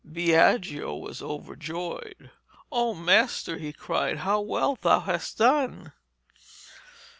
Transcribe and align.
Biagio 0.03 0.95
was 0.95 1.21
overjoyed. 1.21 2.31
'Oh, 2.71 2.95
master,' 2.95 3.59
he 3.59 3.71
cried, 3.71 4.17
'how 4.17 4.41
well 4.41 4.75
thou 4.81 5.01
hast 5.01 5.37
done.' 5.37 5.91